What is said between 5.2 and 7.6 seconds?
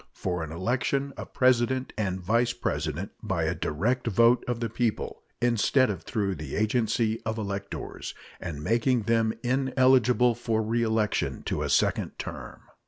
instead of through the agency of